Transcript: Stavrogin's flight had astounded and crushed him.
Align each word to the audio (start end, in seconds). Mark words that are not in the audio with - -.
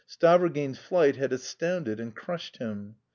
Stavrogin's 0.09 0.79
flight 0.79 1.15
had 1.17 1.31
astounded 1.31 1.99
and 1.99 2.15
crushed 2.15 2.57
him. 2.57 2.95